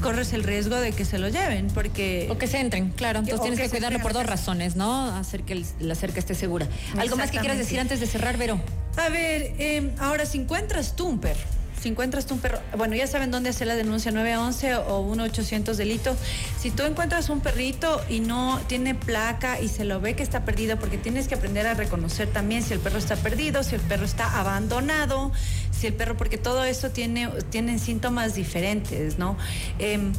corres 0.00 0.32
el 0.32 0.42
riesgo 0.42 0.76
de 0.76 0.92
que 0.92 1.04
se 1.04 1.18
lo 1.18 1.28
lleven 1.28 1.68
porque... 1.68 2.28
O 2.30 2.38
que 2.38 2.46
se 2.46 2.58
entren, 2.60 2.90
claro. 2.90 3.20
Entonces 3.20 3.40
O 3.40 3.42
tienes 3.42 3.60
que 3.60 3.68
cuidarlo 3.70 4.00
por 4.00 4.12
dos 4.12 4.26
razones, 4.26 4.76
¿no? 4.76 5.06
Hacer 5.14 5.42
que 5.42 5.52
el- 5.54 5.66
la 5.80 5.94
cerca 5.94 6.18
esté 6.18 6.34
segura. 6.34 6.66
¿Algo 6.98 7.16
más 7.16 7.30
que 7.30 7.38
quieras 7.38 7.58
decir 7.58 7.78
antes 7.80 8.00
de 8.00 8.06
cerrar, 8.06 8.36
Vero? 8.36 8.60
A 8.96 9.08
ver, 9.08 9.54
eh, 9.58 9.90
ahora 9.98 10.26
si 10.26 10.38
encuentras 10.38 10.96
tú 10.96 11.06
un 11.06 11.20
perro, 11.20 11.40
si 11.80 11.88
encuentras 11.88 12.30
un 12.30 12.38
perro, 12.40 12.60
bueno, 12.76 12.94
ya 12.94 13.06
saben 13.06 13.30
dónde 13.30 13.50
hacer 13.50 13.66
la 13.66 13.74
denuncia 13.74 14.12
911 14.12 14.74
o 14.74 15.04
1800 15.04 15.76
delito. 15.76 16.14
Si 16.58 16.70
tú 16.70 16.82
encuentras 16.82 17.30
un 17.30 17.40
perrito 17.40 18.02
y 18.08 18.20
no 18.20 18.60
tiene 18.66 18.94
placa 18.94 19.60
y 19.60 19.68
se 19.68 19.84
lo 19.84 20.00
ve 20.00 20.14
que 20.14 20.22
está 20.22 20.44
perdido, 20.44 20.78
porque 20.78 20.98
tienes 20.98 21.26
que 21.26 21.36
aprender 21.36 21.66
a 21.66 21.74
reconocer 21.74 22.28
también 22.28 22.62
si 22.62 22.74
el 22.74 22.80
perro 22.80 22.98
está 22.98 23.16
perdido, 23.16 23.62
si 23.62 23.76
el 23.76 23.80
perro 23.80 24.04
está 24.04 24.38
abandonado, 24.38 25.32
si 25.70 25.86
el 25.86 25.94
perro, 25.94 26.16
porque 26.16 26.36
todo 26.36 26.64
eso 26.64 26.90
tiene, 26.90 27.28
tienen 27.48 27.78
síntomas 27.78 28.34
diferentes, 28.34 29.18
¿no? 29.18 29.38
Em, 29.78 30.12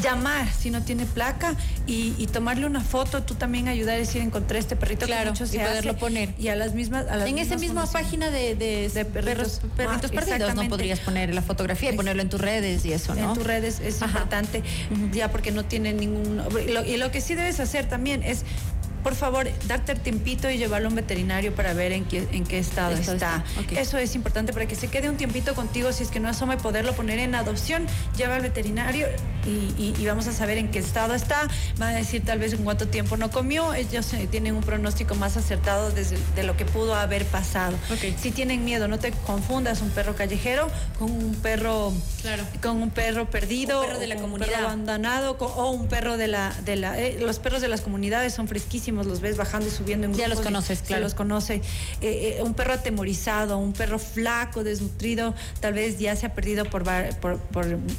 llamar 0.00 0.46
si 0.52 0.70
no 0.70 0.82
tiene 0.82 1.06
placa 1.06 1.54
y, 1.86 2.14
y 2.18 2.26
tomarle 2.26 2.66
una 2.66 2.80
foto, 2.80 3.22
tú 3.22 3.34
también 3.34 3.68
ayudar 3.68 3.96
a 3.96 3.98
decir 3.98 4.22
encontré 4.22 4.58
este 4.58 4.76
perrito 4.76 5.00
que 5.06 5.12
Claro, 5.12 5.30
mucho 5.30 5.44
y 5.44 5.48
se 5.48 5.58
poderlo 5.58 5.90
hace", 5.92 6.00
poner. 6.00 6.34
y 6.38 6.48
a 6.48 6.56
las 6.56 6.74
mismas 6.74 7.06
a 7.08 7.16
las 7.16 7.28
En 7.28 7.38
esa 7.38 7.56
misma 7.56 7.86
página 7.86 8.30
de, 8.30 8.54
de, 8.54 8.88
De 8.88 9.04
perritos. 9.04 9.60
perros, 9.60 9.60
perritos 9.76 10.10
Ah, 10.12 10.14
perdidos, 10.20 10.54
¿no? 10.54 10.68
Podrías 10.68 11.00
poner 11.00 11.34
la 11.34 11.42
fotografía 11.42 11.92
y 11.92 11.96
ponerlo 11.96 12.22
en 12.22 12.28
tus 12.28 12.40
redes 12.40 12.84
y 12.84 12.92
eso, 12.92 13.14
¿no? 13.14 13.28
en 13.30 13.34
tus 13.34 13.44
redes 13.46 13.80
es 13.80 14.02
Ajá. 14.02 14.12
importante 14.12 14.62
ya 15.12 15.30
porque 15.30 15.50
no 15.50 15.64
tiene 15.64 15.92
ningún 15.92 16.36
lo- 16.38 16.84
y 16.84 16.96
lo 16.96 17.10
que 17.10 17.20
sí 17.20 17.34
debes 17.34 17.60
hacer 17.60 17.88
también 17.88 18.22
es 18.22 18.44
por 19.02 19.14
favor, 19.14 19.48
darte 19.66 19.92
el 19.92 20.00
tiempito 20.00 20.50
y 20.50 20.58
llevarlo 20.58 20.88
a 20.88 20.90
un 20.90 20.94
veterinario 20.94 21.54
para 21.54 21.72
ver 21.72 21.92
en 21.92 22.04
qué, 22.04 22.28
en 22.32 22.44
qué 22.44 22.58
estado 22.58 22.94
Estado 22.94 23.14
está. 23.16 23.44
Eso 23.80 23.96
es 23.96 24.14
importante 24.14 24.52
para 24.52 24.66
que 24.66 24.74
se 24.74 24.88
quede 24.88 25.08
un 25.08 25.16
tiempito 25.16 25.54
contigo. 25.54 25.90
Si 25.94 26.02
es 26.02 26.10
que 26.10 26.20
no 26.20 26.28
asoma 26.28 26.52
y 26.52 26.56
poderlo 26.58 26.92
poner 26.92 27.18
en 27.18 27.34
adopción, 27.34 27.86
lleva 28.18 28.36
al 28.36 28.42
veterinario 28.42 29.06
y, 29.46 29.50
y- 29.82 29.94
y 29.98 30.06
vamos 30.06 30.26
a 30.26 30.32
saber 30.32 30.58
en 30.58 30.70
qué 30.70 30.78
estado 30.78 31.14
está. 31.14 31.48
Van 31.78 31.94
a 31.94 31.96
decir 31.96 32.22
tal 32.24 32.38
vez 32.38 32.52
en 32.52 32.64
cuánto 32.64 32.88
tiempo 32.88 33.16
no 33.16 33.30
comió. 33.30 33.74
Ellos 33.74 34.12
eh, 34.12 34.28
tienen 34.30 34.54
un 34.54 34.62
pronóstico 34.62 35.14
más 35.14 35.36
acertado 35.36 35.90
desde, 35.90 36.18
de 36.34 36.42
lo 36.42 36.56
que 36.56 36.64
pudo 36.64 36.94
haber 36.94 37.24
pasado. 37.26 37.76
Si 38.20 38.30
tienen 38.30 38.64
miedo, 38.64 38.88
no 38.88 38.98
te 38.98 39.12
confundas 39.12 39.80
un 39.82 39.90
perro 39.90 40.14
callejero 40.16 40.68
con 40.98 41.10
un 41.10 41.34
perro, 41.36 41.92
Claro. 42.22 42.44
con 42.62 42.82
un 42.82 42.90
perro 42.90 43.30
perdido, 43.30 43.80
Un 43.80 43.86
perro 43.86 43.98
de 43.98 44.06
la 44.06 44.14
o 44.14 44.18
con 44.18 44.24
un 44.24 44.30
comunidad. 44.32 44.54
perro 44.56 44.66
abandonado 44.68 45.36
o 45.38 45.70
un 45.70 45.88
perro 45.88 46.16
de 46.16 46.28
la, 46.28 46.52
de 46.64 46.76
la 46.76 46.98
eh, 47.00 47.18
los 47.20 47.38
perros 47.38 47.60
de 47.62 47.68
las 47.68 47.80
comunidades 47.80 48.34
son 48.34 48.48
fresquísimos, 48.48 49.06
los 49.06 49.20
ves 49.20 49.36
bajando 49.36 49.66
y 49.68 49.70
subiendo 49.70 50.06
en 50.06 50.12
Ya 50.14 50.24
grupos 50.26 50.30
los 50.36 50.40
y 50.40 50.44
conoces, 50.44 50.82
claro. 50.82 51.02
los 51.02 51.14
conoce. 51.14 51.54
Eh, 52.00 52.36
eh, 52.38 52.42
un 52.42 52.54
perro 52.54 52.74
atemorizado, 52.74 53.58
un 53.58 53.72
perro 53.72 53.98
flaco, 53.98 54.64
desnutrido, 54.64 55.34
tal 55.60 55.74
vez 55.74 55.98
ya 55.98 56.14
se 56.16 56.26
ha 56.26 56.34
perdido 56.34 56.64
por, 56.64 56.84
por- 57.20 57.38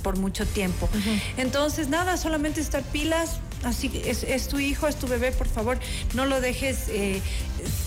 por 0.03 0.17
mucho 0.17 0.45
tiempo. 0.45 0.89
Entonces, 1.38 1.90
nada, 1.90 2.18
solamente 2.18 2.62
estar 2.62 2.84
pilas. 2.84 3.40
Así 3.64 3.90
que 3.90 4.10
es, 4.10 4.24
es 4.24 4.48
tu 4.48 4.58
hijo, 4.58 4.88
es 4.88 4.96
tu 4.96 5.08
bebé, 5.08 5.32
por 5.32 5.48
favor, 5.48 5.78
no 6.16 6.26
lo 6.26 6.42
dejes, 6.42 6.88
eh, 6.90 7.22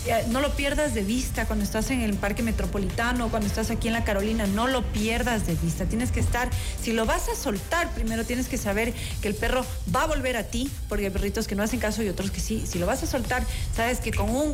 eh, 0.05 0.25
no 0.29 0.39
lo 0.39 0.55
pierdas 0.55 0.93
de 0.93 1.03
vista 1.03 1.47
cuando 1.47 1.65
estás 1.65 1.91
en 1.91 1.99
el 1.99 2.13
parque 2.13 2.43
metropolitano, 2.43 3.27
cuando 3.27 3.47
estás 3.47 3.69
aquí 3.71 3.87
en 3.87 3.93
la 3.93 4.05
Carolina, 4.05 4.47
no 4.47 4.67
lo 4.67 4.83
pierdas 4.83 5.45
de 5.47 5.55
vista. 5.55 5.83
Tienes 5.85 6.11
que 6.11 6.21
estar, 6.21 6.49
si 6.81 6.93
lo 6.93 7.05
vas 7.05 7.27
a 7.27 7.35
soltar, 7.35 7.93
primero 7.93 8.23
tienes 8.23 8.47
que 8.47 8.57
saber 8.57 8.93
que 9.21 9.27
el 9.27 9.35
perro 9.35 9.65
va 9.93 10.03
a 10.03 10.07
volver 10.07 10.37
a 10.37 10.43
ti, 10.43 10.71
porque 10.87 11.07
hay 11.07 11.11
perritos 11.11 11.45
que 11.45 11.55
no 11.55 11.63
hacen 11.63 11.81
caso 11.81 12.01
y 12.03 12.07
otros 12.07 12.31
que 12.31 12.39
sí. 12.39 12.63
Si 12.65 12.79
lo 12.79 12.85
vas 12.85 13.03
a 13.03 13.07
soltar, 13.07 13.43
sabes 13.75 13.99
que 13.99 14.13
con 14.13 14.29
un 14.29 14.53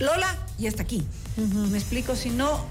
Lola 0.00 0.36
y 0.58 0.66
hasta 0.66 0.82
aquí. 0.82 1.04
Me 1.36 1.78
explico, 1.78 2.16
si 2.16 2.30
no, 2.30 2.64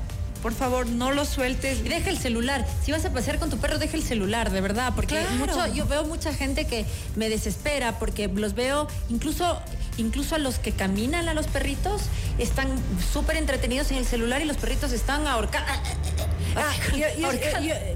por 0.43 0.53
favor, 0.53 0.85
no 0.85 1.12
lo 1.12 1.25
sueltes. 1.25 1.79
Y 1.83 1.89
deja 1.89 2.09
el 2.12 2.19
celular. 2.19 2.67
Si 2.85 2.91
vas 2.91 3.03
a 3.05 3.09
pasear 3.12 3.39
con 3.39 3.50
tu 3.50 3.57
perro, 3.57 3.79
deja 3.79 3.97
el 3.97 4.03
celular, 4.03 4.51
de 4.51 4.62
verdad. 4.62 4.93
Porque 4.95 5.15
Claro. 5.15 5.31
mucho, 5.38 5.73
yo 5.73 5.88
veo 5.88 6.03
mucha 6.03 6.33
gente 6.33 6.67
que 6.67 6.85
me 7.15 7.29
desespera 7.29 7.97
porque 7.97 8.27
los 8.27 8.53
veo, 8.53 8.88
incluso, 9.09 9.59
incluso 9.97 10.35
a 10.35 10.38
los 10.38 10.59
que 10.59 10.71
caminan 10.73 11.27
a 11.29 11.33
los 11.33 11.47
perritos, 11.47 12.03
están 12.38 12.67
súper 13.13 13.38
entretenidos 13.38 13.89
en 13.91 13.97
el 13.97 14.05
celular 14.05 14.41
y 14.41 14.45
los 14.45 14.57
perritos 14.57 14.91
están 14.91 15.25
ahorcados. 15.25 15.67
Ah, 16.55 16.71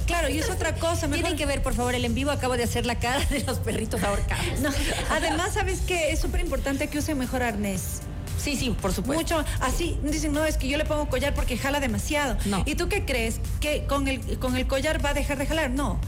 claro, 0.08 0.30
y 0.30 0.40
es 0.40 0.50
otra 0.50 0.74
cosa. 0.74 1.06
mejor- 1.08 1.22
Tienen 1.26 1.38
que 1.38 1.46
ver, 1.46 1.62
por 1.62 1.76
favor, 1.76 1.94
el 1.94 2.04
en 2.06 2.16
vivo. 2.16 2.32
Acabo 2.32 2.58
de 2.58 2.64
hacer 2.64 2.88
la 2.88 2.96
cara 2.96 3.24
de 3.30 3.44
los 3.44 3.60
perritos 3.60 4.02
ahorcados. 4.04 4.60
No, 4.62 4.70
además, 5.12 5.54
¿sabes 5.54 5.82
qué? 5.86 6.12
Es 6.12 6.20
súper 6.22 6.42
importante 6.42 6.88
que 6.88 6.98
usen 6.98 7.20
mejor 7.20 7.44
arnés. 7.44 8.02
Sí, 8.38 8.56
sí, 8.56 8.70
por 8.82 8.94
supuesto. 8.94 9.22
Mucho, 9.38 9.46
así 9.62 9.98
dicen, 10.04 10.34
no, 10.34 10.46
es 10.46 10.58
que 10.58 10.68
yo 10.68 10.78
le 10.78 10.86
pongo 10.86 11.08
collar 11.10 11.34
porque 11.34 11.58
jala 11.58 11.80
demasiado. 11.80 12.38
No. 12.46 12.64
¿Y 12.66 12.76
tú 12.76 12.88
qué 12.90 13.06
crees? 13.06 13.40
¿Que 13.62 13.86
con 13.86 14.08
el, 14.08 14.22
con 14.40 14.56
el 14.56 14.68
collar 14.68 15.04
va 15.04 15.10
a 15.10 15.14
dejar 15.14 15.38
de 15.38 15.46
jalar? 15.48 15.72
No. 15.72 16.00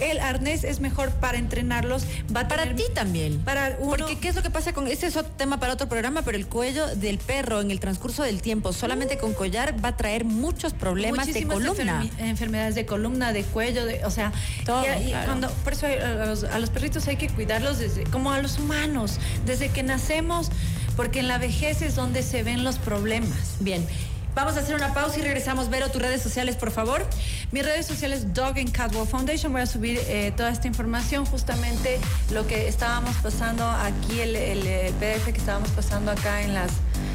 El 0.00 0.20
arnés 0.20 0.62
es 0.62 0.78
mejor 0.78 1.10
para 1.10 1.38
entrenarlos. 1.38 2.04
Va 2.34 2.42
a 2.42 2.48
Para 2.48 2.62
tener- 2.62 2.76
ti 2.76 2.84
también. 2.94 3.40
Para 3.40 3.76
uno. 3.80 3.96
Porque 3.96 4.16
qué 4.16 4.28
es 4.28 4.36
lo 4.36 4.44
que 4.44 4.50
pasa 4.50 4.72
con 4.72 4.86
este 4.86 5.06
es 5.08 5.16
otro 5.16 5.32
tema 5.32 5.58
para 5.58 5.72
otro 5.72 5.88
programa, 5.88 6.22
pero 6.22 6.36
el 6.38 6.46
cuello 6.46 6.86
del 6.94 7.18
perro 7.18 7.60
en 7.60 7.72
el 7.72 7.80
transcurso 7.80 8.22
del 8.22 8.40
tiempo, 8.40 8.72
solamente 8.72 9.18
con 9.18 9.34
collar 9.34 9.74
va 9.84 9.88
a 9.88 9.96
traer 9.96 10.24
muchos 10.24 10.72
problemas 10.72 11.26
de 11.26 11.42
columna. 11.44 12.04
enfermi- 12.04 12.10
enfermedades 12.20 12.76
de 12.76 12.86
columna, 12.86 13.32
de 13.32 13.42
cuello, 13.42 13.86
de, 13.86 14.04
o 14.04 14.10
sea, 14.12 14.30
Todo, 14.64 14.84
y- 14.84 15.06
y 15.06 15.08
claro. 15.08 15.26
cuando, 15.26 15.50
por 15.50 15.72
eso 15.72 15.86
a 15.86 16.26
los, 16.26 16.44
a 16.44 16.60
los 16.60 16.70
perritos 16.70 17.08
hay 17.08 17.16
que 17.16 17.28
cuidarlos 17.28 17.78
desde, 17.80 18.04
como 18.04 18.30
a 18.30 18.40
los 18.40 18.58
humanos, 18.60 19.18
desde 19.46 19.68
que 19.70 19.82
nacemos, 19.82 20.50
porque 20.98 21.20
en 21.20 21.28
la 21.28 21.38
vejez 21.38 21.80
es 21.80 21.94
donde 21.94 22.24
se 22.24 22.42
ven 22.42 22.64
los 22.64 22.78
problemas. 22.78 23.54
Bien. 23.60 23.86
Vamos 24.34 24.56
a 24.56 24.60
hacer 24.60 24.74
una 24.74 24.92
pausa 24.94 25.20
y 25.20 25.22
regresamos. 25.22 25.70
Vero, 25.70 25.88
tus 25.92 26.02
redes 26.02 26.20
sociales, 26.20 26.56
por 26.56 26.72
favor. 26.72 27.06
Mis 27.52 27.64
redes 27.64 27.86
sociales 27.86 28.34
Dog 28.34 28.58
and 28.58 28.72
Cat 28.72 28.92
Walk 28.96 29.08
Foundation. 29.08 29.52
Voy 29.52 29.60
a 29.60 29.66
subir 29.66 30.00
eh, 30.08 30.32
toda 30.36 30.50
esta 30.50 30.66
información, 30.66 31.24
justamente 31.24 32.00
lo 32.32 32.48
que 32.48 32.66
estábamos 32.66 33.14
pasando 33.22 33.64
aquí, 33.64 34.18
el, 34.18 34.34
el, 34.34 34.66
eh, 34.66 34.92
PDF 34.98 35.26
que 35.26 35.38
estábamos 35.38 35.70
pasando 35.70 36.10
acá 36.10 36.42
en 36.42 36.54
las 36.54 36.72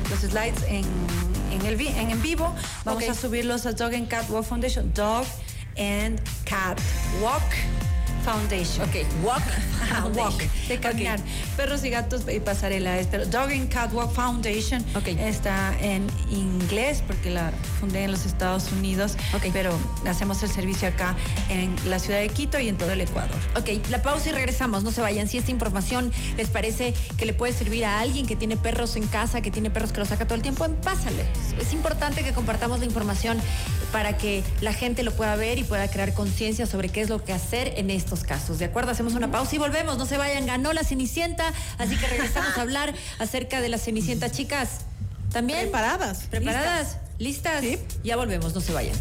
los 0.10 0.20
slides 0.20 0.64
en, 0.70 0.86
en 1.52 1.66
el 1.66 1.80
en, 1.82 2.10
en 2.10 2.22
vivo. 2.22 2.56
Vamos 2.86 3.10
a 3.10 3.14
subirlos 3.14 3.66
a 3.66 3.74
Dog 3.74 3.94
and 3.96 4.08
Cat 4.08 4.30
Walk 4.30 4.46
Foundation. 4.46 4.94
Dog 4.94 5.26
and 5.78 6.22
Cat 6.46 6.80
Walk 7.22 7.44
Foundation. 8.24 8.88
Ok, 8.88 8.96
walk. 9.24 9.44
Ajá, 9.82 10.06
walk, 10.16 10.38
de 10.68 10.80
caminar. 10.80 11.20
Perros 11.58 11.84
y 11.84 11.90
gatos 11.90 12.22
y 12.34 12.40
pasarela. 12.40 13.02
Dog 13.04 13.52
and 13.52 13.70
Cat 13.70 13.94
Walk 13.94 14.12
Foundation 14.14 14.84
Ok. 14.96 15.08
está 15.20 15.78
en 15.82 16.08
inglés 16.32 17.04
porque 17.06 17.30
la 17.30 17.52
fundé 17.80 18.04
en 18.06 18.12
los 18.12 18.26
Estados 18.26 18.72
Unidos, 18.72 19.14
Ok. 19.34 19.48
pero 19.54 19.78
hacemos 20.08 20.42
el 20.44 20.50
servicio 20.50 20.88
acá 20.88 21.16
en 21.50 21.76
la 21.86 22.00
ciudad 22.00 22.20
de 22.20 22.30
Quito 22.30 22.60
y 22.60 22.70
en 22.70 22.78
todo 22.78 22.92
el 22.92 23.02
Ecuador. 23.02 23.36
Ok, 23.56 23.70
la 23.90 24.02
pausa 24.02 24.30
y 24.30 24.32
regresamos. 24.32 24.84
No 24.84 24.92
se 24.92 25.02
vayan. 25.02 25.28
Si 25.28 25.38
esta 25.38 25.52
información 25.52 26.12
les 26.38 26.50
parece 26.50 26.94
que 27.18 27.26
le 27.26 27.34
puede 27.34 27.54
servir 27.54 27.86
a 27.86 28.00
alguien 28.00 28.26
que 28.26 28.36
tiene 28.36 28.58
perros 28.58 28.96
en 28.96 29.08
casa, 29.08 29.42
que 29.42 29.52
tiene 29.52 29.70
perros 29.70 29.92
que 29.92 30.00
los 30.00 30.10
saca 30.10 30.26
todo 30.26 30.36
el 30.36 30.42
tiempo, 30.42 30.68
pásale. 30.84 31.26
Es 31.60 31.74
importante 31.74 32.24
que 32.24 32.32
compartamos 32.34 32.80
la 32.80 32.86
información 32.86 33.38
para 33.94 34.18
que 34.18 34.44
la 34.60 34.74
gente 34.74 35.04
lo 35.04 35.14
pueda 35.14 35.36
ver 35.36 35.60
y 35.60 35.64
pueda 35.64 35.88
crear 35.88 36.14
conciencia 36.16 36.66
sobre 36.66 36.90
qué 36.90 37.02
es 37.02 37.10
lo 37.10 37.24
que 37.24 37.32
hacer 37.32 37.76
en 37.78 37.92
estos 37.92 38.24
casos. 38.24 38.58
¿De 38.58 38.66
acuerdo? 38.66 38.92
Hacemos 38.92 39.14
una 39.14 39.32
pausa 39.32 39.56
y 39.56 39.60
volvemos. 39.60 40.00
No 40.00 40.08
se 40.08 40.18
vayan. 40.18 40.48
Ganó 40.48 40.74
la 40.74 40.84
Cenicienta, 40.84 41.54
así 41.78 41.96
que 41.96 42.08
regresamos 42.08 42.58
a 42.58 42.62
hablar 42.62 42.94
acerca 43.20 43.62
de 43.62 43.70
la 43.70 43.78
Cenicienta, 43.78 44.32
chicas. 44.32 44.80
¿También? 45.32 45.62
Preparadas. 45.62 46.24
¿Preparadas? 46.30 46.98
¿Listas? 47.20 47.62
Sí. 47.62 47.78
Ya 48.04 48.18
volvemos. 48.18 48.56
No 48.56 48.62
se 48.62 48.74
vayan. 48.74 48.96